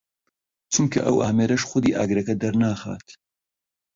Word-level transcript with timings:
چونکە 0.73 0.99
ئەو 1.05 1.17
ئامێرەش 1.23 1.63
خودی 1.69 1.95
ئاگرەکە 1.97 2.35
دەرناخات 2.41 3.07